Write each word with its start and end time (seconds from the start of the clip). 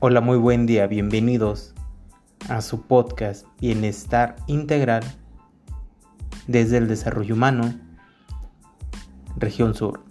Hola, 0.00 0.20
muy 0.20 0.38
buen 0.38 0.64
día, 0.66 0.86
bienvenidos 0.86 1.74
a 2.48 2.60
su 2.60 2.82
podcast 2.82 3.44
Bienestar 3.60 4.36
Integral 4.46 5.02
desde 6.46 6.78
el 6.78 6.86
Desarrollo 6.86 7.34
Humano, 7.34 7.74
Región 9.36 9.74
Sur. 9.74 10.07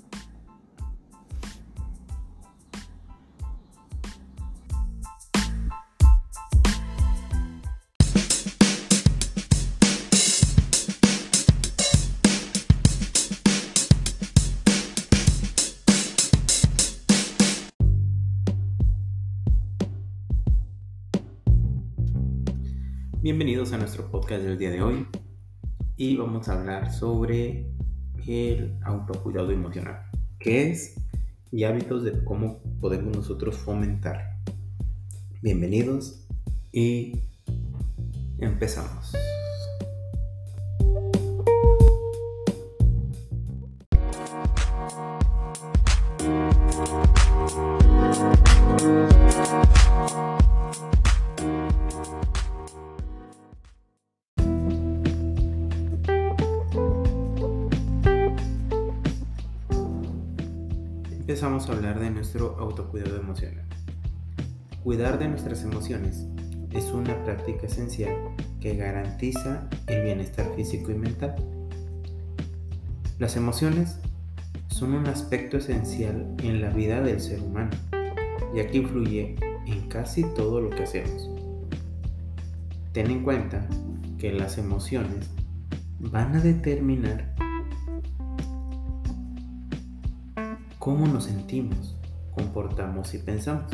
Bienvenidos 23.29 23.73
a 23.73 23.77
nuestro 23.77 24.09
podcast 24.09 24.41
del 24.41 24.57
día 24.57 24.69
de 24.71 24.81
hoy 24.81 25.05
y 25.97 26.15
vamos 26.15 26.47
a 26.47 26.53
hablar 26.53 26.93
sobre 26.93 27.69
el 28.25 28.79
autocuidado 28.85 29.51
emocional, 29.51 30.03
qué 30.39 30.71
es 30.71 30.95
y 31.51 31.65
hábitos 31.65 32.05
de 32.05 32.23
cómo 32.23 32.61
podemos 32.79 33.13
nosotros 33.17 33.57
fomentar. 33.57 34.37
Bienvenidos 35.41 36.25
y 36.71 37.19
empezamos. 38.39 39.11
Empezamos 61.47 61.69
a 61.69 61.77
hablar 61.77 61.99
de 62.01 62.09
nuestro 62.09 62.57
autocuidado 62.59 63.15
emocional. 63.15 63.63
Cuidar 64.83 65.17
de 65.17 65.29
nuestras 65.29 65.63
emociones 65.63 66.25
es 66.71 66.91
una 66.91 67.23
práctica 67.23 67.67
esencial 67.67 68.13
que 68.59 68.75
garantiza 68.75 69.69
el 69.87 70.03
bienestar 70.03 70.53
físico 70.57 70.91
y 70.91 70.95
mental. 70.95 71.35
Las 73.17 73.37
emociones 73.37 73.97
son 74.67 74.93
un 74.93 75.07
aspecto 75.07 75.55
esencial 75.55 76.35
en 76.43 76.59
la 76.59 76.69
vida 76.69 76.99
del 76.99 77.21
ser 77.21 77.39
humano, 77.39 77.71
ya 78.53 78.67
que 78.67 78.79
influye 78.79 79.35
en 79.67 79.87
casi 79.87 80.23
todo 80.33 80.59
lo 80.59 80.69
que 80.69 80.83
hacemos. 80.83 81.29
Ten 82.91 83.09
en 83.09 83.23
cuenta 83.23 83.65
que 84.17 84.33
las 84.33 84.57
emociones 84.57 85.29
van 85.97 86.35
a 86.35 86.41
determinar 86.41 87.33
cómo 90.87 91.05
nos 91.05 91.25
sentimos, 91.25 91.97
comportamos 92.33 93.13
y 93.13 93.17
pensamos. 93.17 93.69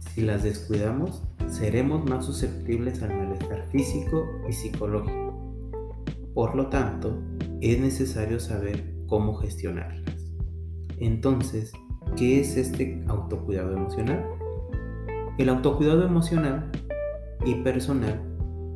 Si 0.00 0.22
las 0.22 0.42
descuidamos, 0.42 1.22
seremos 1.46 2.04
más 2.10 2.26
susceptibles 2.26 3.04
al 3.04 3.16
malestar 3.16 3.64
físico 3.70 4.24
y 4.48 4.52
psicológico. 4.52 5.54
Por 6.34 6.56
lo 6.56 6.66
tanto, 6.70 7.22
es 7.60 7.78
necesario 7.78 8.40
saber 8.40 8.96
cómo 9.06 9.34
gestionarlas. 9.34 10.32
Entonces, 10.98 11.70
¿qué 12.16 12.40
es 12.40 12.56
este 12.56 13.04
autocuidado 13.06 13.76
emocional? 13.76 14.26
El 15.38 15.50
autocuidado 15.50 16.04
emocional 16.04 16.72
y 17.46 17.54
personal 17.62 18.20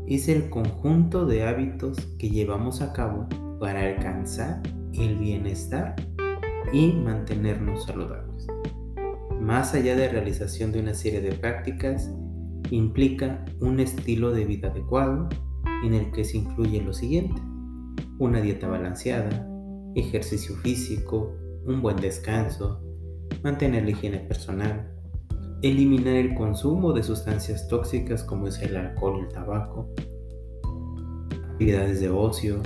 es 0.06 0.28
el 0.28 0.48
conjunto 0.48 1.26
de 1.26 1.44
hábitos 1.44 1.98
que 2.20 2.30
llevamos 2.30 2.82
a 2.82 2.92
cabo 2.92 3.26
para 3.58 3.80
alcanzar 3.80 4.62
el 4.92 5.16
bienestar 5.16 5.96
y 6.72 6.92
mantenernos 6.92 7.84
saludables. 7.84 8.46
Más 9.40 9.74
allá 9.74 9.96
de 9.96 10.08
realización 10.08 10.72
de 10.72 10.80
una 10.80 10.94
serie 10.94 11.20
de 11.20 11.32
prácticas, 11.32 12.10
implica 12.70 13.44
un 13.60 13.80
estilo 13.80 14.32
de 14.32 14.44
vida 14.44 14.68
adecuado 14.68 15.28
en 15.84 15.94
el 15.94 16.10
que 16.10 16.24
se 16.24 16.38
incluye 16.38 16.82
lo 16.82 16.92
siguiente. 16.92 17.40
Una 18.18 18.40
dieta 18.40 18.66
balanceada, 18.66 19.48
ejercicio 19.94 20.56
físico, 20.56 21.34
un 21.64 21.82
buen 21.82 21.96
descanso, 21.96 22.82
mantener 23.42 23.84
la 23.84 23.90
higiene 23.90 24.18
personal, 24.18 24.92
eliminar 25.62 26.14
el 26.14 26.34
consumo 26.34 26.92
de 26.92 27.02
sustancias 27.02 27.68
tóxicas 27.68 28.22
como 28.22 28.48
es 28.48 28.60
el 28.62 28.76
alcohol 28.76 29.18
y 29.18 29.22
el 29.22 29.28
tabaco, 29.28 29.88
actividades 31.52 32.00
de 32.00 32.10
ocio, 32.10 32.62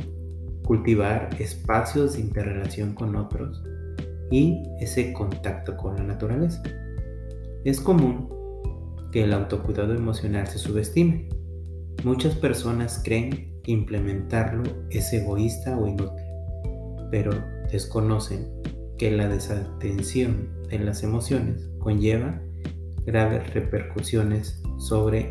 cultivar 0.65 1.31
espacios 1.39 2.15
de 2.15 2.21
interrelación 2.21 2.95
con 2.95 3.17
otros, 3.17 3.63
y 4.31 4.63
ese 4.79 5.13
contacto 5.13 5.77
con 5.77 5.97
la 5.97 6.05
naturaleza. 6.05 6.63
Es 7.65 7.81
común 7.81 8.29
que 9.13 9.25
el 9.25 9.33
autocuidado 9.33 9.95
emocional 9.95 10.47
se 10.47 10.59
subestime. 10.59 11.29
Muchas 12.05 12.35
personas 12.37 13.01
creen 13.05 13.61
que 13.63 13.73
implementarlo 13.73 14.63
es 14.91 15.13
egoísta 15.13 15.77
o 15.77 15.87
inútil, 15.87 16.25
pero 17.11 17.33
desconocen 17.71 18.49
que 18.97 19.11
la 19.11 19.29
desatención 19.29 20.49
de 20.69 20.79
las 20.79 21.03
emociones 21.03 21.69
conlleva 21.79 22.41
graves 23.05 23.53
repercusiones 23.55 24.63
sobre 24.79 25.31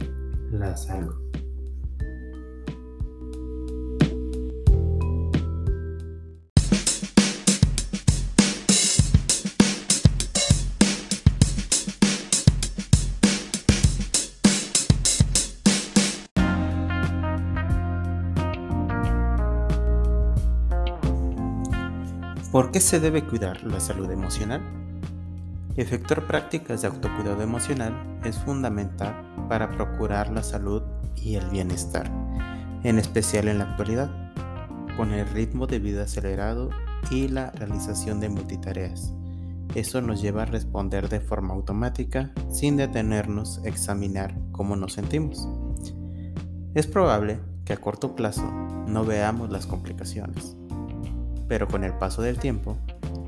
la 0.52 0.76
salud. 0.76 1.16
¿Por 22.52 22.72
qué 22.72 22.80
se 22.80 23.00
debe 23.00 23.28
cuidar 23.28 23.64
la 23.64 23.80
salud 23.80 24.10
emocional? 24.10 24.62
Efectuar 25.76 26.26
prácticas 26.26 26.82
de 26.82 26.88
autocuidado 26.88 27.44
emocional 27.44 28.20
es 28.26 28.40
fundamental 28.40 29.24
para 29.48 29.70
procurar 29.70 30.32
la 30.32 30.42
salud 30.42 30.82
y 31.16 31.36
el 31.36 31.48
bienestar, 31.52 32.10
en 32.84 32.98
especial 32.98 33.50
en 33.50 33.60
la 33.60 33.66
actualidad, 33.66 34.10
con 34.98 35.12
el 35.12 35.30
ritmo 35.30 35.68
de 35.68 35.78
vida 35.78 36.06
acelerado 36.06 36.72
y 37.12 37.28
la 37.28 37.52
realización 37.52 38.20
de 38.20 38.30
multitareas. 38.30 39.14
Eso 39.76 40.02
nos 40.02 40.20
lleva 40.20 40.42
a 40.42 40.46
responder 40.46 41.08
de 41.08 41.20
forma 41.20 41.54
automática 41.54 42.32
sin 42.52 42.78
detenernos 42.78 43.60
a 43.60 43.68
examinar 43.68 44.36
cómo 44.52 44.76
nos 44.76 44.94
sentimos. 44.94 45.48
Es 46.74 46.88
probable 46.88 47.40
que 47.64 47.74
a 47.74 47.78
corto 47.78 48.16
plazo 48.16 48.52
no 48.88 49.06
veamos 49.06 49.52
las 49.52 49.68
complicaciones, 49.68 50.58
pero 51.50 51.68
con 51.68 51.84
el 51.84 51.94
paso 51.94 52.22
del 52.22 52.40
tiempo 52.40 52.78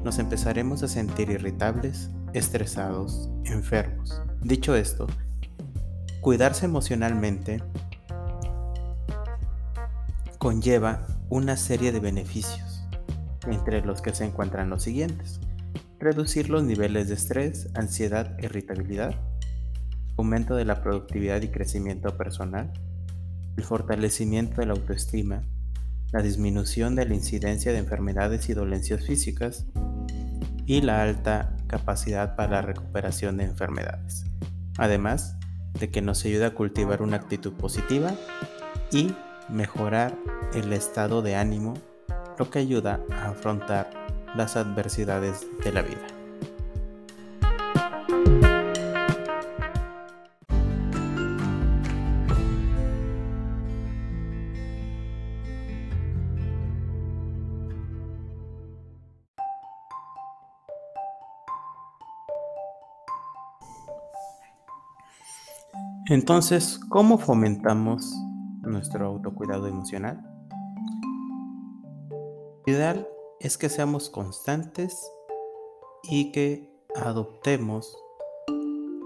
nos 0.03 0.19
empezaremos 0.19 0.83
a 0.83 0.87
sentir 0.87 1.29
irritables, 1.29 2.09
estresados, 2.33 3.29
enfermos. 3.43 4.21
Dicho 4.41 4.75
esto, 4.75 5.07
cuidarse 6.21 6.65
emocionalmente 6.65 7.61
conlleva 10.37 11.05
una 11.29 11.57
serie 11.57 11.91
de 11.91 11.99
beneficios, 11.99 12.87
entre 13.47 13.83
los 13.85 14.01
que 14.01 14.13
se 14.15 14.25
encuentran 14.25 14.69
los 14.69 14.83
siguientes. 14.83 15.39
Reducir 15.99 16.49
los 16.49 16.63
niveles 16.63 17.09
de 17.09 17.15
estrés, 17.15 17.69
ansiedad, 17.75 18.37
irritabilidad, 18.39 19.15
aumento 20.17 20.55
de 20.55 20.65
la 20.65 20.81
productividad 20.81 21.41
y 21.41 21.49
crecimiento 21.49 22.17
personal, 22.17 22.71
el 23.55 23.63
fortalecimiento 23.63 24.61
de 24.61 24.67
la 24.67 24.73
autoestima, 24.73 25.43
la 26.11 26.21
disminución 26.21 26.95
de 26.95 27.05
la 27.05 27.13
incidencia 27.13 27.71
de 27.71 27.77
enfermedades 27.77 28.49
y 28.49 28.53
dolencias 28.53 29.05
físicas 29.05 29.65
y 30.65 30.81
la 30.81 31.01
alta 31.01 31.55
capacidad 31.67 32.35
para 32.35 32.51
la 32.51 32.61
recuperación 32.61 33.37
de 33.37 33.45
enfermedades. 33.45 34.25
Además 34.77 35.37
de 35.79 35.89
que 35.89 36.01
nos 36.01 36.25
ayuda 36.25 36.47
a 36.47 36.53
cultivar 36.53 37.01
una 37.01 37.17
actitud 37.17 37.53
positiva 37.53 38.13
y 38.91 39.13
mejorar 39.49 40.17
el 40.53 40.73
estado 40.73 41.21
de 41.21 41.35
ánimo, 41.35 41.75
lo 42.37 42.49
que 42.49 42.59
ayuda 42.59 43.01
a 43.11 43.29
afrontar 43.29 43.89
las 44.35 44.55
adversidades 44.55 45.45
de 45.63 45.71
la 45.71 45.81
vida. 45.81 46.10
Entonces, 66.07 66.79
¿cómo 66.89 67.17
fomentamos 67.17 68.11
nuestro 68.61 69.07
autocuidado 69.07 69.67
emocional? 69.67 70.19
Ideal 72.65 73.07
es 73.39 73.57
que 73.57 73.69
seamos 73.69 74.09
constantes 74.09 75.11
y 76.03 76.31
que 76.31 76.73
adoptemos 76.95 77.95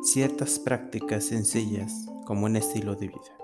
ciertas 0.03 0.57
prácticas 0.59 1.25
sencillas 1.25 2.07
como 2.25 2.45
un 2.45 2.55
estilo 2.55 2.95
de 2.95 3.07
vida. 3.09 3.37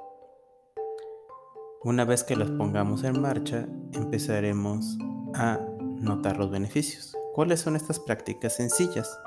Una 1.84 2.06
vez 2.06 2.24
que 2.24 2.36
las 2.36 2.50
pongamos 2.52 3.04
en 3.04 3.22
marcha, 3.22 3.68
empezaremos 3.94 4.98
a 5.34 5.60
notar 5.80 6.38
los 6.38 6.52
beneficios. 6.52 7.18
¿Cuáles 7.34 7.60
son 7.60 7.76
estas 7.76 8.00
prácticas 8.00 8.56
sencillas? 8.56 9.20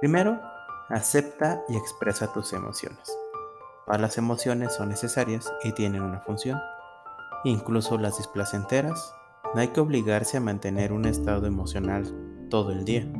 Primero, 0.00 0.40
acepta 0.88 1.62
y 1.68 1.76
expresa 1.76 2.32
tus 2.32 2.52
emociones. 2.52 3.16
Las 3.96 4.18
emociones 4.18 4.74
son 4.74 4.90
necesarias 4.90 5.50
y 5.64 5.72
tienen 5.72 6.02
una 6.02 6.20
función, 6.20 6.58
incluso 7.44 7.96
las 7.98 8.18
displacenteras. 8.18 9.14
No 9.54 9.60
hay 9.60 9.68
que 9.68 9.80
obligarse 9.80 10.36
a 10.36 10.40
mantener 10.40 10.92
un 10.92 11.06
estado 11.06 11.46
emocional 11.46 12.04
todo 12.50 12.70
el 12.72 12.84
día. 12.84 13.10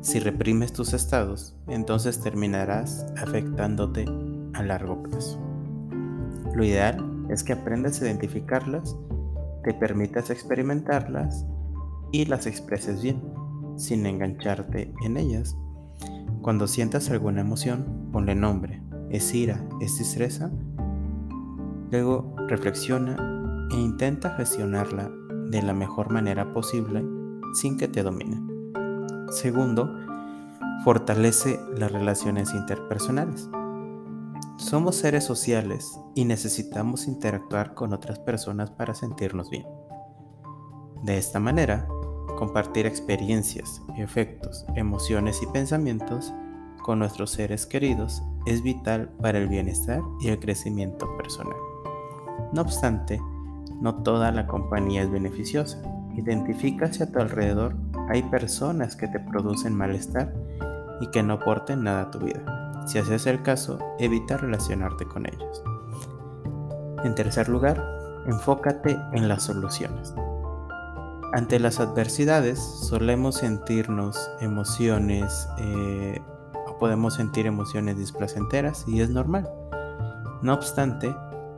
Si 0.00 0.20
reprimes 0.20 0.72
tus 0.72 0.92
estados, 0.92 1.56
entonces 1.66 2.20
terminarás 2.20 3.06
afectándote 3.16 4.04
a 4.54 4.62
largo 4.62 5.02
plazo. 5.02 5.40
Lo 6.54 6.64
ideal 6.64 7.26
es 7.30 7.42
que 7.42 7.54
aprendas 7.54 8.00
a 8.00 8.06
identificarlas, 8.06 8.96
te 9.64 9.74
permitas 9.74 10.30
experimentarlas 10.30 11.46
y 12.12 12.26
las 12.26 12.46
expreses 12.46 13.02
bien, 13.02 13.22
sin 13.76 14.06
engancharte 14.06 14.92
en 15.04 15.16
ellas. 15.16 15.56
Cuando 16.44 16.68
sientas 16.68 17.08
alguna 17.08 17.40
emoción, 17.40 18.10
ponle 18.12 18.34
nombre. 18.34 18.82
¿Es 19.08 19.34
ira? 19.34 19.66
¿Es 19.80 19.96
distresa? 19.96 20.52
Luego 21.90 22.36
reflexiona 22.48 23.16
e 23.72 23.76
intenta 23.80 24.28
gestionarla 24.36 25.10
de 25.48 25.62
la 25.62 25.72
mejor 25.72 26.12
manera 26.12 26.52
posible 26.52 27.02
sin 27.54 27.78
que 27.78 27.88
te 27.88 28.02
domine. 28.02 28.42
Segundo, 29.30 29.90
fortalece 30.84 31.58
las 31.78 31.90
relaciones 31.90 32.52
interpersonales. 32.52 33.48
Somos 34.58 34.96
seres 34.96 35.24
sociales 35.24 35.98
y 36.14 36.26
necesitamos 36.26 37.08
interactuar 37.08 37.72
con 37.72 37.94
otras 37.94 38.18
personas 38.18 38.70
para 38.70 38.94
sentirnos 38.94 39.48
bien. 39.48 39.64
De 41.04 41.16
esta 41.16 41.40
manera, 41.40 41.88
compartir 42.36 42.86
experiencias, 42.86 43.82
efectos, 43.96 44.64
emociones 44.74 45.42
y 45.42 45.46
pensamientos 45.46 46.32
con 46.82 46.98
nuestros 46.98 47.30
seres 47.30 47.66
queridos 47.66 48.22
es 48.46 48.62
vital 48.62 49.08
para 49.20 49.38
el 49.38 49.48
bienestar 49.48 50.02
y 50.20 50.28
el 50.28 50.38
crecimiento 50.38 51.16
personal. 51.16 51.56
No 52.52 52.60
obstante, 52.62 53.20
no 53.80 54.02
toda 54.02 54.30
la 54.32 54.46
compañía 54.46 55.02
es 55.02 55.10
beneficiosa. 55.10 55.82
Identifica 56.14 56.92
si 56.92 57.02
a 57.02 57.10
tu 57.10 57.18
alrededor 57.20 57.74
hay 58.08 58.22
personas 58.24 58.96
que 58.96 59.08
te 59.08 59.18
producen 59.18 59.74
malestar 59.74 60.34
y 61.00 61.06
que 61.08 61.22
no 61.22 61.34
aporten 61.34 61.84
nada 61.84 62.02
a 62.02 62.10
tu 62.10 62.20
vida. 62.20 62.84
Si 62.86 62.98
haces 62.98 63.26
el 63.26 63.42
caso, 63.42 63.78
evita 63.98 64.36
relacionarte 64.36 65.06
con 65.06 65.26
ellos. 65.26 65.62
En 67.02 67.14
tercer 67.14 67.48
lugar, 67.48 67.82
enfócate 68.26 68.96
en 69.12 69.28
las 69.28 69.44
soluciones. 69.44 70.14
Ante 71.34 71.58
las 71.58 71.80
adversidades 71.80 72.60
solemos 72.60 73.38
sentirnos 73.38 74.30
emociones 74.40 75.48
eh, 75.58 76.20
o 76.64 76.78
podemos 76.78 77.14
sentir 77.14 77.46
emociones 77.46 77.98
displacenteras 77.98 78.84
y 78.86 79.00
es 79.00 79.10
normal. 79.10 79.50
No 80.42 80.54
obstante, 80.54 81.12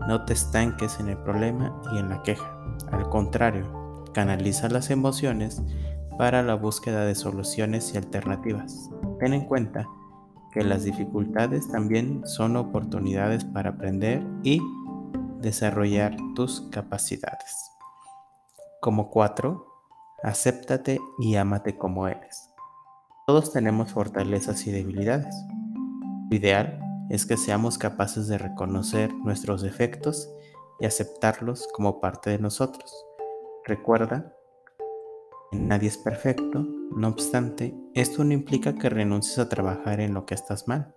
no 0.09 0.25
te 0.25 0.33
estanques 0.33 0.99
en 0.99 1.11
el 1.11 1.19
problema 1.19 1.79
y 1.93 1.99
en 1.99 2.09
la 2.09 2.23
queja. 2.23 2.57
Al 2.91 3.07
contrario, 3.11 4.03
canaliza 4.15 4.71
las 4.71 4.89
emociones 4.89 5.63
para 6.17 6.43
la 6.43 6.55
búsqueda 6.55 7.05
de 7.05 7.15
soluciones 7.15 7.93
y 7.93 7.99
alternativas. 7.99 8.89
Ten 9.21 9.35
en 9.35 9.45
cuenta 9.45 9.87
que 10.53 10.65
las 10.65 10.85
dificultades 10.85 11.71
también 11.71 12.27
son 12.27 12.57
oportunidades 12.57 13.45
para 13.45 13.71
aprender 13.71 14.27
y 14.43 14.59
desarrollar 15.43 16.17
tus 16.35 16.63
capacidades. 16.71 17.76
Como 18.87 19.11
cuatro, 19.11 19.67
acéptate 20.23 21.01
y 21.19 21.35
ámate 21.35 21.77
como 21.77 22.07
eres. 22.07 22.51
Todos 23.27 23.53
tenemos 23.53 23.93
fortalezas 23.93 24.65
y 24.69 24.71
debilidades. 24.71 25.35
Lo 26.31 26.37
ideal 26.37 26.79
es 27.11 27.27
que 27.27 27.37
seamos 27.37 27.79
capaces 27.79 28.29
de 28.29 28.39
reconocer 28.39 29.13
nuestros 29.13 29.63
defectos 29.63 30.31
y 30.79 30.87
aceptarlos 30.87 31.67
como 31.75 32.01
parte 32.01 32.31
de 32.31 32.39
nosotros. 32.39 32.95
Recuerda 33.65 34.33
Nadie 35.51 35.89
es 35.89 35.99
perfecto, 35.99 36.65
no 36.95 37.09
obstante, 37.09 37.75
esto 37.93 38.23
no 38.23 38.35
implica 38.35 38.77
que 38.77 38.89
renuncies 38.89 39.41
a 39.41 39.49
trabajar 39.49 39.99
en 39.99 40.15
lo 40.15 40.27
que 40.27 40.37
estás 40.37 40.69
mal. 40.69 40.95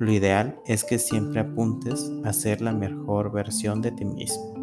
Lo 0.00 0.10
ideal 0.10 0.60
es 0.66 0.82
que 0.82 0.98
siempre 0.98 1.42
apuntes 1.42 2.10
a 2.24 2.32
ser 2.32 2.62
la 2.62 2.72
mejor 2.72 3.30
versión 3.30 3.80
de 3.80 3.92
ti 3.92 4.04
mismo. 4.04 4.61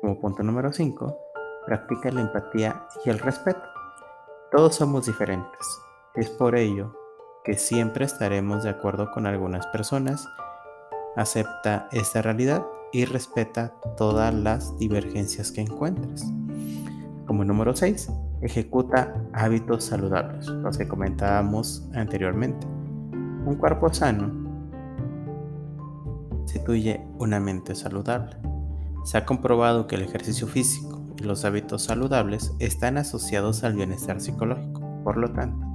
Como 0.00 0.18
punto 0.18 0.42
número 0.42 0.72
5, 0.72 1.18
practica 1.66 2.10
la 2.10 2.22
empatía 2.22 2.86
y 3.04 3.10
el 3.10 3.18
respeto. 3.18 3.60
Todos 4.50 4.76
somos 4.76 5.04
diferentes. 5.06 5.60
Es 6.14 6.30
por 6.30 6.56
ello 6.56 6.96
que 7.44 7.54
siempre 7.54 8.06
estaremos 8.06 8.64
de 8.64 8.70
acuerdo 8.70 9.10
con 9.12 9.26
algunas 9.26 9.66
personas. 9.66 10.26
Acepta 11.16 11.86
esta 11.92 12.22
realidad 12.22 12.66
y 12.92 13.04
respeta 13.04 13.74
todas 13.98 14.32
las 14.32 14.76
divergencias 14.78 15.52
que 15.52 15.60
encuentres. 15.60 16.24
Como 17.26 17.44
número 17.44 17.76
6, 17.76 18.10
ejecuta 18.40 19.14
hábitos 19.34 19.84
saludables, 19.84 20.46
los 20.46 20.78
que 20.78 20.88
comentábamos 20.88 21.86
anteriormente. 21.94 22.66
Un 23.44 23.56
cuerpo 23.56 23.92
sano 23.92 24.30
constituye 26.30 27.06
una 27.18 27.38
mente 27.38 27.74
saludable. 27.74 28.36
Se 29.04 29.18
ha 29.18 29.24
comprobado 29.24 29.86
que 29.86 29.96
el 29.96 30.02
ejercicio 30.02 30.46
físico 30.46 31.00
y 31.18 31.24
los 31.24 31.44
hábitos 31.44 31.84
saludables 31.84 32.52
están 32.58 32.98
asociados 32.98 33.64
al 33.64 33.74
bienestar 33.74 34.20
psicológico. 34.20 34.80
Por 35.04 35.16
lo 35.16 35.32
tanto, 35.32 35.66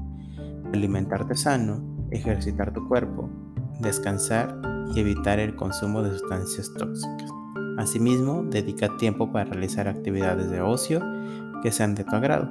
alimentarte 0.74 1.36
sano, 1.36 1.84
ejercitar 2.12 2.74
tu 2.74 2.88
cuerpo, 2.88 3.30
descansar 3.80 4.60
y 4.94 5.00
evitar 5.00 5.40
el 5.40 5.56
consumo 5.56 6.04
de 6.04 6.18
sustancias 6.18 6.72
tóxicas. 6.78 7.32
Asimismo, 7.78 8.44
dedica 8.44 8.96
tiempo 8.98 9.32
para 9.32 9.46
realizar 9.46 9.88
actividades 9.88 10.50
de 10.50 10.62
ocio 10.62 11.02
que 11.62 11.72
sean 11.72 11.96
de 11.96 12.04
tu 12.04 12.16
agrado. 12.16 12.50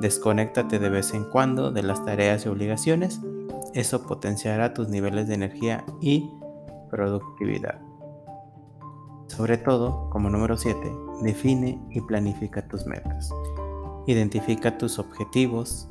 Desconéctate 0.00 0.78
de 0.78 0.88
vez 0.88 1.14
en 1.14 1.24
cuando 1.24 1.70
de 1.70 1.82
las 1.82 2.04
tareas 2.04 2.44
y 2.44 2.48
obligaciones. 2.48 3.20
Eso 3.74 4.06
potenciará 4.06 4.74
tus 4.74 4.88
niveles 4.88 5.28
de 5.28 5.34
energía 5.34 5.84
y 6.00 6.30
productividad. 6.90 7.80
Sobre 9.26 9.58
todo, 9.58 10.08
como 10.10 10.30
número 10.30 10.56
7, 10.56 10.78
define 11.22 11.80
y 11.90 12.00
planifica 12.00 12.66
tus 12.68 12.86
metas. 12.86 13.30
Identifica 14.06 14.78
tus 14.78 14.98
objetivos 14.98 15.88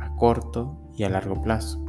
a 0.00 0.14
corto 0.16 0.76
y 0.94 1.04
a 1.04 1.10
largo 1.10 1.42
plazo. 1.42 1.84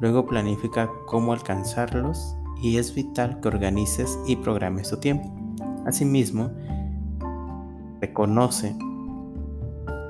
Luego 0.00 0.26
planifica 0.26 0.90
cómo 1.06 1.32
alcanzarlos 1.32 2.36
y 2.60 2.78
es 2.78 2.94
vital 2.94 3.40
que 3.40 3.48
organices 3.48 4.18
y 4.26 4.36
programes 4.36 4.90
tu 4.90 4.96
tiempo. 4.96 5.30
Asimismo, 5.86 6.50
reconoce 8.00 8.76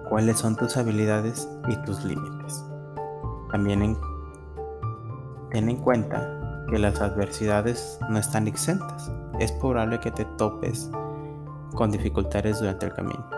cuáles 0.08 0.38
son 0.38 0.56
tus 0.56 0.76
habilidades 0.76 1.48
y 1.68 1.76
tus 1.84 2.04
límites. 2.04 2.64
También 3.50 3.96
ten 5.50 5.68
en 5.68 5.76
cuenta 5.76 6.64
que 6.70 6.78
las 6.78 7.00
adversidades 7.00 7.98
no 8.08 8.18
están 8.18 8.48
exentas. 8.48 9.10
Es 9.38 9.52
probable 9.52 10.00
que 10.00 10.10
te 10.10 10.24
topes 10.24 10.90
con 11.74 11.90
dificultades 11.90 12.58
durante 12.58 12.86
el 12.86 12.94
camino. 12.94 13.28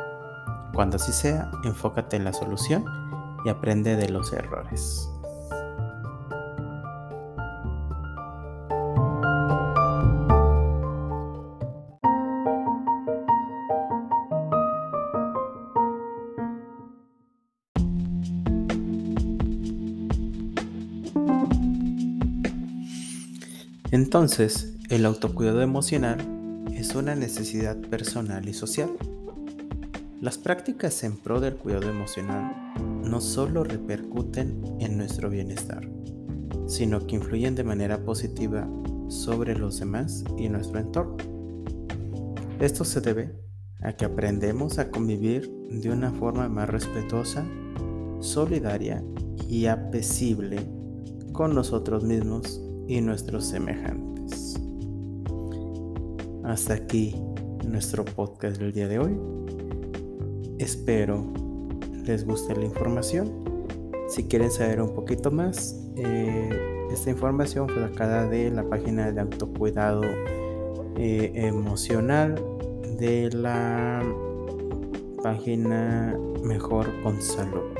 Cuando 0.73 0.97
así 0.97 1.13
sea, 1.13 1.51
enfócate 1.65 2.17
en 2.17 2.25
la 2.25 2.33
solución 2.33 2.85
y 3.45 3.49
aprende 3.49 3.97
de 3.97 4.09
los 4.09 4.33
errores. 4.33 5.11
Entonces, 23.91 24.78
el 24.89 25.05
autocuidado 25.05 25.61
emocional 25.61 26.17
es 26.73 26.95
una 26.95 27.15
necesidad 27.15 27.77
personal 27.77 28.49
y 28.49 28.55
social. 28.55 28.91
Las 30.23 30.39
prácticas 30.39 31.05
en 31.05 31.19
pro 31.19 31.41
del 31.41 31.57
cuidado 31.57 31.91
emocional 31.91 32.73
no 33.05 33.21
solo 33.21 33.65
repercuten 33.65 34.63
en 34.81 34.97
nuestro 34.97 35.29
bienestar, 35.29 35.87
sino 36.67 37.07
que 37.07 37.17
influyen 37.17 37.55
de 37.55 37.65
manera 37.65 38.03
positiva 38.03 38.67
sobre 39.09 39.59
los 39.59 39.79
demás 39.79 40.25
y 40.39 40.49
nuestro 40.49 40.81
entorno. 40.81 41.17
Esto 42.59 42.85
se 42.85 43.03
debe 43.03 43.35
a 43.83 43.93
que 43.93 44.07
aprendemos 44.07 44.79
a 44.79 44.91
convivir 44.91 45.51
de 45.71 45.91
una 45.91 46.13
forma 46.13 46.49
más 46.49 46.69
respetuosa, 46.69 47.47
solidaria 48.21 49.05
y 49.49 49.67
apesible 49.67 50.67
con 51.33 51.55
nosotros 51.55 52.05
mismos 52.05 52.63
y 52.89 53.03
nuestros 53.03 53.45
semejantes. 53.45 54.59
Hasta 56.49 56.73
aquí 56.73 57.15
nuestro 57.67 58.07
podcast 58.07 58.57
del 58.57 58.73
día 58.73 58.89
de 58.89 58.99
hoy. 58.99 59.21
Espero 60.59 61.31
les 62.07 62.25
guste 62.25 62.57
la 62.57 62.65
información. 62.65 63.45
Si 64.09 64.25
quieren 64.25 64.51
saber 64.51 64.81
un 64.81 64.95
poquito 64.95 65.31
más, 65.31 65.79
eh, 65.97 66.49
esta 66.91 67.11
información 67.11 67.69
fue 67.69 67.83
sacada 67.83 68.27
de 68.27 68.51
la 68.51 68.67
página 68.67 69.13
de 69.13 69.21
autocuidado 69.21 70.01
eh, 70.97 71.33
emocional 71.35 72.43
de 72.99 73.29
la 73.31 74.03
página 75.23 76.19
Mejor 76.43 76.87
con 77.03 77.21
Salud. 77.21 77.75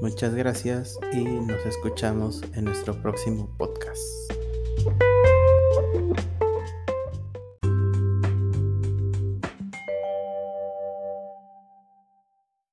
Muchas 0.00 0.32
gracias 0.36 0.96
y 1.12 1.24
nos 1.24 1.66
escuchamos 1.66 2.40
en 2.54 2.66
nuestro 2.66 2.94
próximo 3.02 3.48
podcast. 3.58 4.15